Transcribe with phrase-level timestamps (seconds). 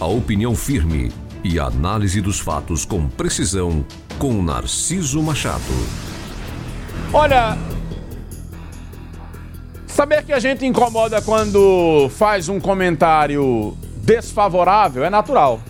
[0.00, 1.10] A opinião firme
[1.42, 3.84] e a análise dos fatos com precisão
[4.16, 5.62] com Narciso Machado.
[7.12, 7.58] Olha,
[9.88, 15.60] saber que a gente incomoda quando faz um comentário desfavorável é natural.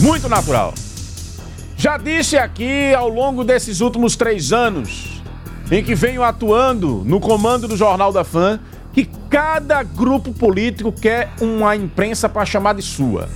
[0.00, 0.72] Muito natural.
[1.76, 5.22] Já disse aqui ao longo desses últimos três anos,
[5.70, 8.58] em que venho atuando no comando do Jornal da Fã,
[8.94, 13.28] que cada grupo político quer uma imprensa para chamar de sua.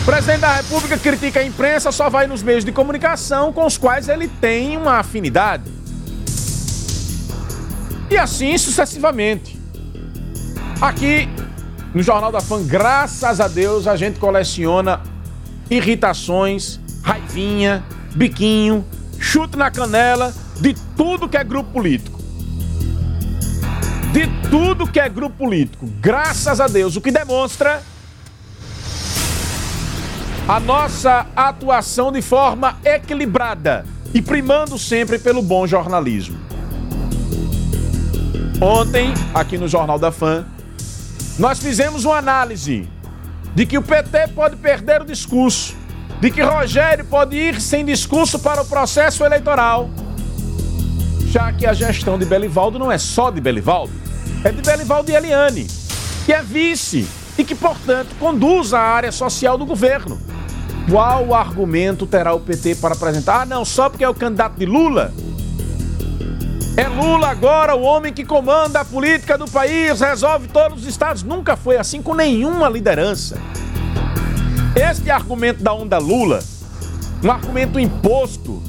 [0.00, 3.76] O presidente da República critica a imprensa, só vai nos meios de comunicação com os
[3.76, 5.70] quais ele tem uma afinidade.
[8.08, 9.58] E assim sucessivamente.
[10.80, 11.28] Aqui
[11.92, 15.00] no Jornal da Fã, graças a Deus, a gente coleciona
[15.68, 18.84] irritações, raivinha, biquinho,
[19.18, 22.15] chute na canela de tudo que é grupo político.
[24.16, 25.86] De tudo que é grupo político.
[26.00, 27.82] Graças a Deus, o que demonstra
[30.48, 36.38] a nossa atuação de forma equilibrada e primando sempre pelo bom jornalismo.
[38.58, 40.46] Ontem, aqui no Jornal da Fã,
[41.38, 42.88] nós fizemos uma análise
[43.54, 45.76] de que o PT pode perder o discurso,
[46.22, 49.90] de que Rogério pode ir sem discurso para o processo eleitoral,
[51.26, 53.92] já que a gestão de Belivaldo não é só de Belivaldo,
[54.44, 55.66] é de Belivaldo e Eliane,
[56.24, 60.18] que é vice e que, portanto, conduz a área social do governo.
[60.90, 63.42] Qual argumento terá o PT para apresentar?
[63.42, 65.12] Ah, não, só porque é o candidato de Lula?
[66.76, 71.22] É Lula agora o homem que comanda a política do país, resolve todos os estados.
[71.22, 73.36] Nunca foi assim com nenhuma liderança.
[74.76, 76.40] Este argumento da onda Lula,
[77.24, 78.62] um argumento imposto,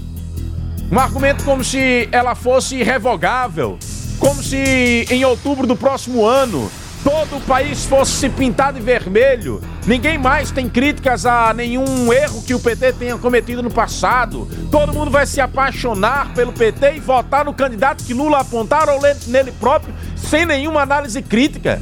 [0.92, 3.78] um argumento como se ela fosse irrevogável,
[4.20, 6.70] como se em outubro do próximo ano
[7.08, 9.62] todo o país fosse se pintar de vermelho.
[9.86, 14.46] Ninguém mais tem críticas a nenhum erro que o PT tenha cometido no passado.
[14.70, 19.00] Todo mundo vai se apaixonar pelo PT e votar no candidato que Lula apontar ou
[19.28, 21.82] nele próprio, sem nenhuma análise crítica.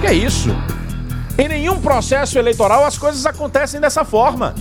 [0.00, 0.50] Que é isso?
[1.38, 4.54] Em nenhum processo eleitoral as coisas acontecem dessa forma.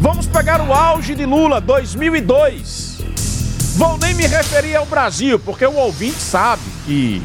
[0.00, 3.00] Vamos pegar o auge de Lula, 2002.
[3.76, 7.22] Vou nem me referir ao Brasil, porque o ouvinte sabe que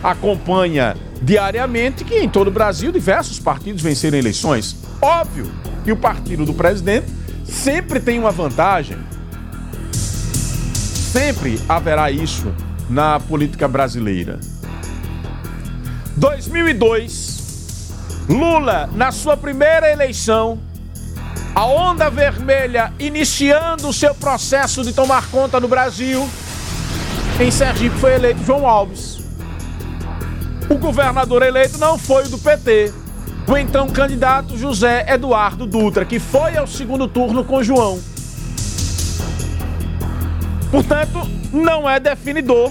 [0.00, 4.76] acompanha diariamente que em todo o Brasil diversos partidos venceram eleições.
[5.00, 5.50] Óbvio
[5.82, 7.08] que o partido do presidente
[7.44, 8.98] sempre tem uma vantagem.
[9.90, 12.54] Sempre haverá isso
[12.88, 14.38] na política brasileira.
[16.16, 17.90] 2002,
[18.28, 20.60] Lula, na sua primeira eleição,
[21.54, 26.28] a onda vermelha iniciando o seu processo de tomar conta do Brasil,
[27.38, 29.20] em Sergipe foi eleito João Alves.
[30.70, 32.92] O governador eleito não foi o do PT.
[33.46, 38.00] O então candidato José Eduardo Dutra, que foi ao segundo turno com João.
[40.70, 41.20] Portanto,
[41.52, 42.70] não é definidor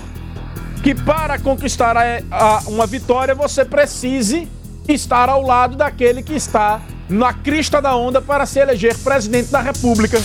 [0.82, 4.48] que para conquistar a, a, uma vitória você precise
[4.88, 6.82] estar ao lado daquele que está
[7.12, 10.22] na crista da onda para se eleger presidente da República.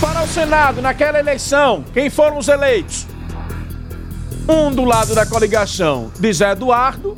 [0.00, 3.06] Para o Senado, naquela eleição, quem foram os eleitos?
[4.46, 7.16] Um do lado da coligação de Zé Eduardo,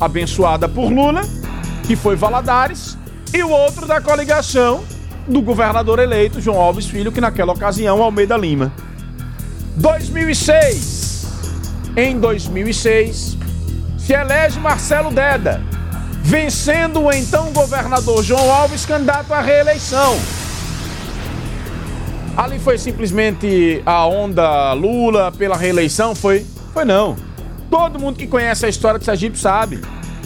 [0.00, 1.22] abençoada por Lula,
[1.86, 2.98] que foi Valadares,
[3.32, 4.84] e o outro da coligação
[5.26, 8.72] do governador eleito João Alves Filho, que naquela ocasião Almeida Lima.
[9.76, 11.26] 2006.
[11.96, 13.36] Em 2006,
[13.98, 15.60] se elege Marcelo Deda,
[16.22, 20.18] vencendo o então governador João Alves candidato à reeleição.
[22.36, 27.16] Ali foi simplesmente a onda Lula pela reeleição, foi foi não.
[27.68, 29.80] Todo mundo que conhece a história de Sergipe sabe.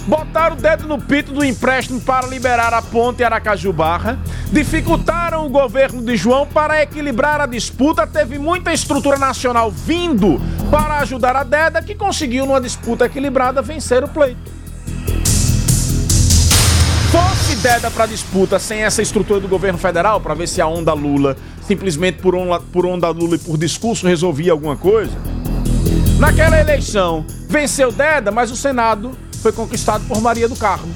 [0.06, 4.19] Botaram o dedo no pito do empréstimo para liberar a ponte Aracaju Barra,
[4.53, 8.06] dificultaram o governo de João para equilibrar a disputa.
[8.06, 10.38] Teve muita estrutura nacional vindo
[10.71, 14.64] para ajudar a Deda, que conseguiu, numa disputa equilibrada, vencer o pleito.
[17.14, 20.93] Fosse Deda para disputa sem essa estrutura do governo federal, para ver se a onda
[20.93, 25.12] Lula, simplesmente por onda, por onda Lula e por discurso, resolvia alguma coisa
[26.19, 30.93] Naquela eleição, venceu Deda, mas o Senado foi conquistado por Maria do Carmo.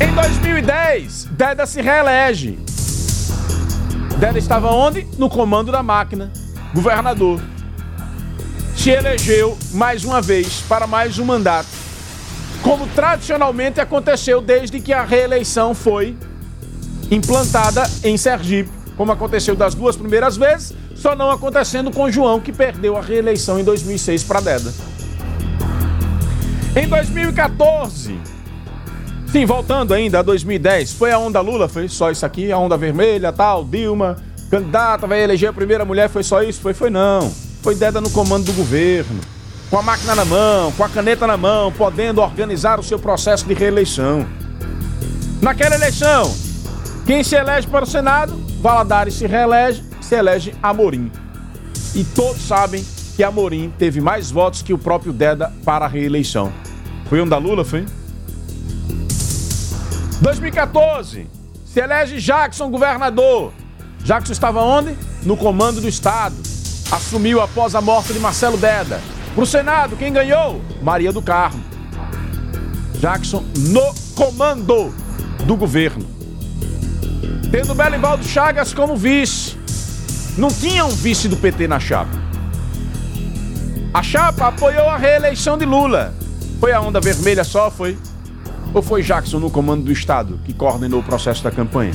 [0.00, 2.58] Em 2010, Deda se reelege.
[4.18, 5.06] Deda estava onde?
[5.18, 6.32] No comando da máquina,
[6.72, 7.40] governador.
[8.76, 11.83] Se elegeu mais uma vez para mais um mandato,
[12.64, 16.16] como tradicionalmente aconteceu desde que a reeleição foi
[17.10, 22.50] implantada em Sergipe, como aconteceu das duas primeiras vezes só não acontecendo com João, que
[22.50, 24.72] perdeu a reeleição em 2006 para Deda.
[26.74, 28.18] Em 2014,
[29.26, 32.78] sim, voltando ainda a 2010, foi a onda Lula, foi só isso aqui, a onda
[32.78, 34.16] vermelha, tal, Dilma,
[34.50, 36.62] candidata, vai eleger a primeira mulher, foi só isso?
[36.62, 37.30] Foi, foi não.
[37.60, 39.20] Foi Deda no comando do governo,
[39.70, 43.46] com a máquina na mão, com a caneta na mão, podendo organizar o seu processo
[43.46, 44.26] de reeleição.
[45.40, 46.34] Naquela eleição,
[47.06, 51.10] quem se elege para o Senado, Valadares se reelege, se elege Amorim.
[51.94, 52.84] E todos sabem
[53.14, 56.52] que Amorim teve mais votos que o próprio Deda para a reeleição.
[57.08, 57.84] Foi um da Lula, foi?
[60.20, 61.28] 2014,
[61.66, 63.52] se elege Jackson governador.
[64.02, 64.96] Jackson estava onde?
[65.22, 66.34] No comando do Estado.
[66.90, 69.00] Assumiu após a morte de Marcelo Deda.
[69.34, 70.62] Para o Senado, quem ganhou?
[70.80, 71.60] Maria do Carmo.
[73.00, 74.94] Jackson no comando
[75.44, 76.06] do governo.
[77.50, 79.56] Tendo Belivaldo Chagas como vice.
[80.38, 82.16] Não tinha um vice do PT na chapa.
[83.92, 86.14] A chapa apoiou a reeleição de Lula.
[86.60, 87.98] Foi a onda vermelha só, foi?
[88.72, 91.94] Ou foi Jackson no comando do Estado que coordenou o processo da campanha?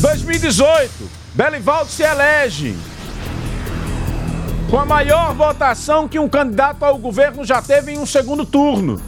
[0.00, 0.90] 2018,
[1.34, 2.76] Belivaldo se elege
[4.70, 9.02] com a maior votação que um candidato ao governo já teve em um segundo turno,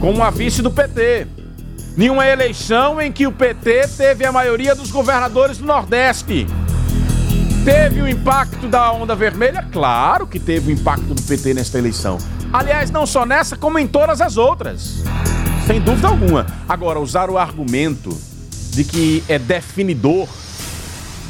[0.00, 1.26] como a vice do PT.
[1.96, 6.46] Nenhuma eleição em que o PT teve a maioria dos governadores do Nordeste.
[7.64, 9.66] Teve o impacto da onda vermelha?
[9.72, 12.18] Claro que teve o impacto do PT nesta eleição.
[12.52, 15.02] Aliás, não só nessa, como em todas as outras.
[15.66, 16.46] Sem dúvida alguma.
[16.68, 18.16] Agora, usar o argumento
[18.70, 20.28] de que é definidor,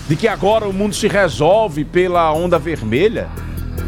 [0.06, 3.30] de que agora o mundo se resolve pela onda vermelha,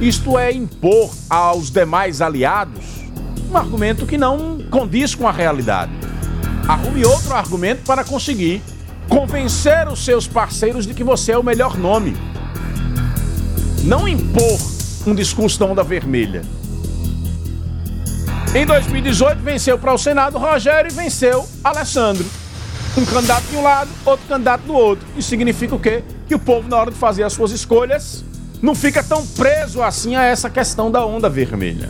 [0.01, 2.85] isto é impor aos demais aliados
[3.51, 5.93] um argumento que não condiz com a realidade.
[6.69, 8.63] Arrume outro argumento para conseguir
[9.09, 12.15] convencer os seus parceiros de que você é o melhor nome
[13.89, 14.59] não impor
[15.07, 16.43] um discurso da onda vermelha.
[18.55, 22.27] Em 2018 venceu para o Senado Rogério e venceu Alessandro.
[22.97, 25.07] Um candidato de um lado, outro candidato do outro.
[25.17, 26.03] Isso significa o quê?
[26.27, 28.25] Que o povo, na hora de fazer as suas escolhas,
[28.61, 31.89] não fica tão preso assim a essa questão da onda vermelha.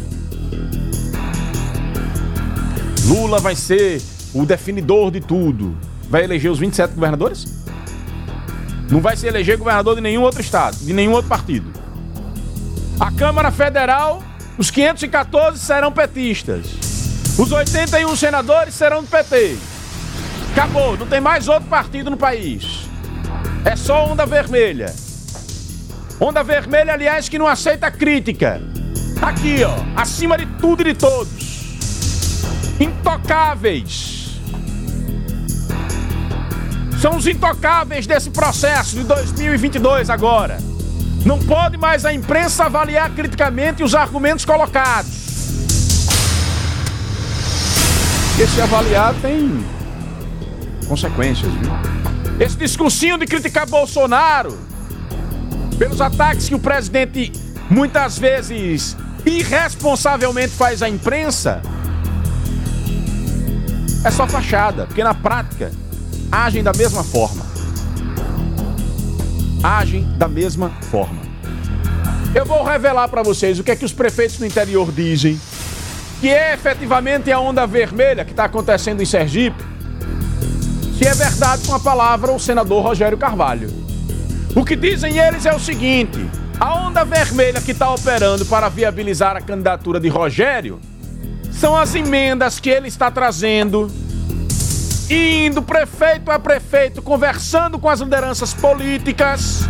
[3.06, 4.02] Lula vai ser
[4.34, 5.76] o definidor de tudo.
[6.10, 7.46] Vai eleger os 27 governadores?
[8.90, 11.72] Não vai se eleger governador de nenhum outro estado, de nenhum outro partido.
[13.00, 14.22] A Câmara Federal,
[14.56, 16.66] os 514 serão petistas.
[17.38, 19.56] Os 81 senadores serão do PT.
[20.52, 22.88] Acabou, não tem mais outro partido no país.
[23.64, 24.92] É só onda vermelha.
[26.20, 28.60] Onda vermelha, aliás, que não aceita crítica.
[29.22, 31.30] Aqui, ó, acima de tudo e de todos.
[32.80, 34.40] Intocáveis.
[37.00, 40.58] São os intocáveis desse processo de 2022 agora.
[41.24, 45.12] Não pode mais a imprensa avaliar criticamente os argumentos colocados.
[48.40, 49.64] Esse avaliar tem
[50.88, 51.70] consequências, viu?
[52.40, 54.67] Esse discursinho de criticar Bolsonaro
[55.78, 57.32] pelos ataques que o presidente
[57.70, 61.62] muitas vezes irresponsavelmente faz à imprensa
[64.04, 65.70] é só fachada, porque na prática
[66.30, 67.48] agem da mesma forma
[69.62, 71.20] agem da mesma forma.
[72.34, 75.40] Eu vou revelar para vocês o que é que os prefeitos no interior dizem,
[76.20, 79.62] que é efetivamente a onda vermelha que está acontecendo em Sergipe,
[80.97, 83.88] se é verdade com a palavra o senador Rogério Carvalho.
[84.55, 86.19] O que dizem eles é o seguinte:
[86.59, 90.81] a onda vermelha que está operando para viabilizar a candidatura de Rogério
[91.52, 93.90] são as emendas que ele está trazendo
[95.11, 99.62] indo prefeito a prefeito, conversando com as lideranças políticas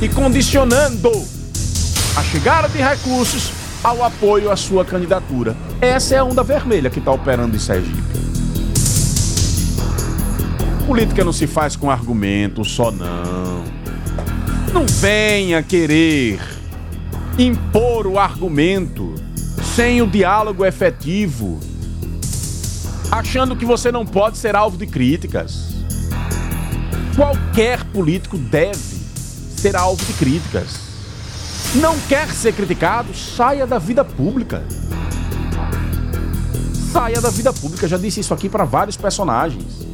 [0.00, 1.10] e condicionando
[2.16, 5.56] a chegada de recursos ao apoio à sua candidatura.
[5.80, 8.02] Essa é a onda vermelha que está operando em Sergipe.
[10.86, 13.77] Política não se faz com argumento só, não.
[14.72, 16.40] Não venha querer
[17.38, 19.14] impor o argumento
[19.74, 21.60] sem o diálogo efetivo
[23.10, 25.68] achando que você não pode ser alvo de críticas.
[27.16, 28.78] Qualquer político deve
[29.56, 30.88] ser alvo de críticas.
[31.74, 33.14] Não quer ser criticado?
[33.14, 34.62] Saia da vida pública.
[36.92, 37.88] Saia da vida pública.
[37.88, 39.87] Já disse isso aqui para vários personagens.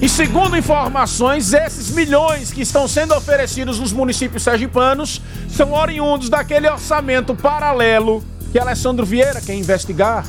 [0.00, 6.68] E segundo informações, esses milhões que estão sendo oferecidos nos municípios sergipanos são oriundos daquele
[6.68, 10.24] orçamento paralelo que Alessandro Vieira quer investigar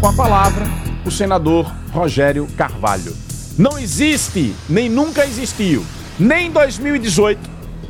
[0.00, 0.64] com a palavra
[1.04, 3.14] o senador Rogério Carvalho.
[3.58, 5.84] Não existe, nem nunca existiu,
[6.18, 7.38] nem em 2018,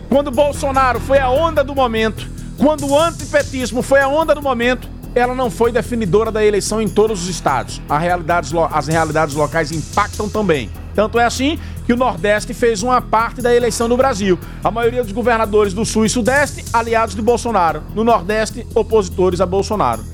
[0.09, 2.29] quando Bolsonaro foi a onda do momento,
[2.63, 6.89] Quando o antipetismo foi a onda do momento, ela não foi definidora da eleição em
[6.89, 7.81] todos os estados.
[7.89, 10.71] As realidades locais impactam também.
[10.95, 14.39] Tanto é assim que o Nordeste fez uma parte da eleição no Brasil.
[14.63, 17.83] A maioria dos governadores do Sul e Sudeste, aliados de Bolsonaro.
[17.95, 20.05] No Nordeste, opositores a Bolsonaro.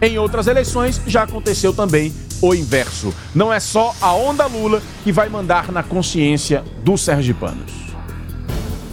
[0.00, 3.14] Em outras eleições, já aconteceu também o inverso.
[3.32, 7.72] Não é só a onda Lula que vai mandar na consciência dos sergipanos.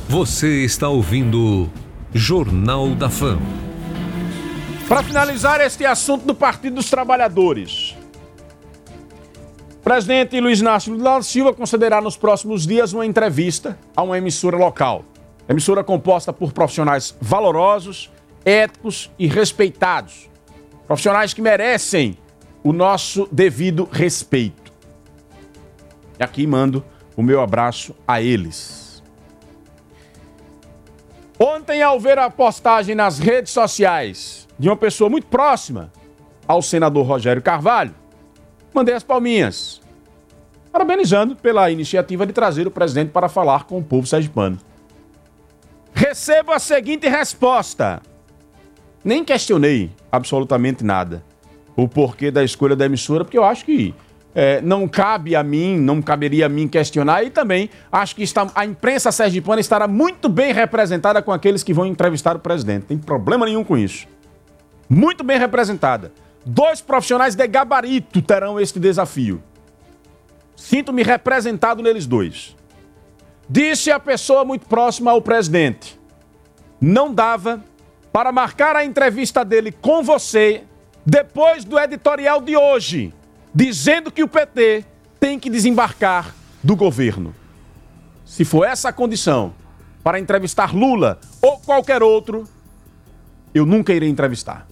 [0.08, 1.68] Você está ouvindo
[2.14, 3.69] Jornal da Fama.
[4.90, 7.96] Para finalizar este assunto do Partido dos Trabalhadores.
[9.76, 14.18] O presidente Luiz Inácio Lula da Silva concederá nos próximos dias uma entrevista a uma
[14.18, 15.06] emissora local.
[15.48, 18.12] Emissora composta por profissionais valorosos,
[18.44, 20.28] éticos e respeitados.
[20.88, 22.18] Profissionais que merecem
[22.64, 24.74] o nosso devido respeito.
[26.20, 26.84] E aqui mando
[27.16, 29.04] o meu abraço a eles.
[31.38, 35.90] Ontem, ao ver a postagem nas redes sociais de uma pessoa muito próxima
[36.46, 37.96] ao senador Rogério Carvalho,
[38.74, 39.82] mandei as palminhas,
[40.72, 44.58] parabenizando pela iniciativa de trazer o presidente para falar com o povo sergipano.
[45.94, 48.02] Recebo a seguinte resposta.
[49.04, 51.24] Nem questionei absolutamente nada
[51.76, 53.96] o porquê da escolha da emissora, porque eu acho que
[54.36, 58.48] é, não cabe a mim, não caberia a mim questionar, e também acho que está,
[58.54, 62.88] a imprensa sergipana estará muito bem representada com aqueles que vão entrevistar o presidente.
[62.88, 64.08] Tem problema nenhum com isso.
[64.90, 66.12] Muito bem representada.
[66.44, 69.44] Dois profissionais de gabarito terão este desafio.
[70.56, 72.56] Sinto-me representado neles dois.
[73.48, 76.00] Disse a pessoa muito próxima ao presidente:
[76.82, 77.64] não dava
[78.12, 80.64] para marcar a entrevista dele com você
[81.06, 83.14] depois do editorial de hoje,
[83.54, 84.86] dizendo que o PT
[85.20, 87.36] tem que desembarcar do governo.
[88.26, 89.54] Se for essa a condição
[90.04, 92.48] para entrevistar Lula ou qualquer outro,
[93.54, 94.68] eu nunca irei entrevistar.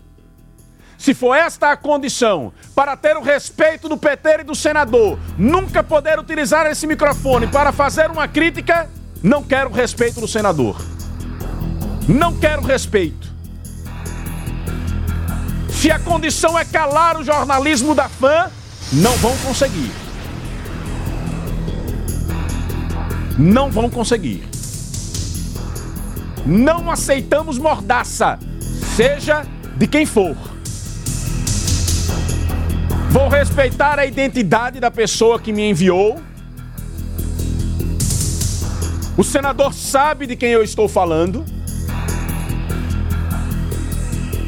[0.97, 5.83] Se for esta a condição para ter o respeito do PT e do senador, nunca
[5.83, 8.89] poder utilizar esse microfone para fazer uma crítica,
[9.21, 10.81] não quero respeito do senador.
[12.07, 13.27] Não quero respeito.
[15.69, 18.49] Se a condição é calar o jornalismo da fã,
[18.91, 19.91] não vão conseguir.
[23.37, 24.47] Não vão conseguir.
[26.45, 28.39] Não aceitamos mordaça,
[28.95, 30.35] seja de quem for.
[33.09, 36.21] Vou respeitar a identidade da pessoa que me enviou.
[39.17, 41.43] O senador sabe de quem eu estou falando.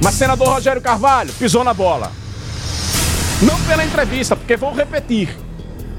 [0.04, 2.12] Mas senador Rogério Carvalho pisou na bola.
[3.42, 5.36] Não pela entrevista, porque vou repetir.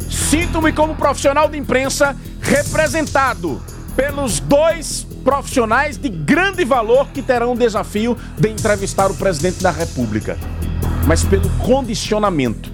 [0.09, 3.61] Sinto-me como profissional de imprensa representado
[3.97, 9.71] pelos dois profissionais de grande valor que terão o desafio de entrevistar o presidente da
[9.71, 10.39] República.
[11.11, 12.73] Mas pelo condicionamento.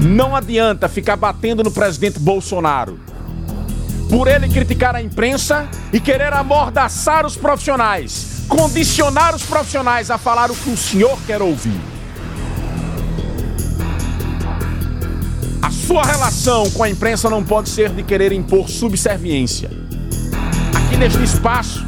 [0.00, 2.98] Não adianta ficar batendo no presidente Bolsonaro.
[4.10, 10.50] Por ele criticar a imprensa e querer amordaçar os profissionais condicionar os profissionais a falar
[10.50, 11.80] o que o senhor quer ouvir.
[15.62, 19.70] A sua relação com a imprensa não pode ser de querer impor subserviência.
[20.74, 21.86] Aqui neste espaço,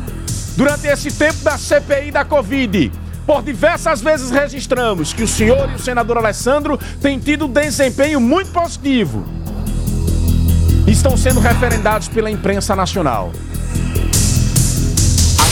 [0.56, 2.90] durante esse tempo da CPI da Covid,
[3.26, 8.50] por diversas vezes registramos que o senhor e o senador Alessandro têm tido desempenho muito
[8.50, 9.24] positivo.
[10.86, 13.32] Estão sendo referendados pela imprensa nacional.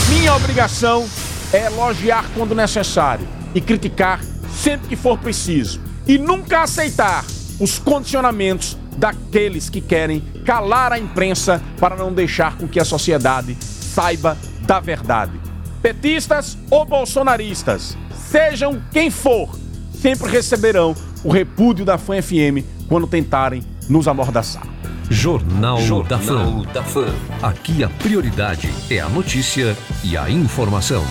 [0.09, 1.07] Minha obrigação
[1.51, 4.19] é elogiar quando necessário e criticar
[4.55, 5.81] sempre que for preciso.
[6.07, 7.25] E nunca aceitar
[7.59, 13.57] os condicionamentos daqueles que querem calar a imprensa para não deixar com que a sociedade
[13.59, 15.52] saiba da verdade.
[15.83, 19.49] Petistas ou bolsonaristas, sejam quem for,
[19.93, 24.63] sempre receberão o repúdio da Fã FM quando tentarem nos amordaçar.
[25.09, 26.61] Jornal, Jornal da, Fã.
[26.73, 27.05] da Fã.
[27.41, 29.75] Aqui a prioridade é a notícia
[30.05, 31.03] e a informação.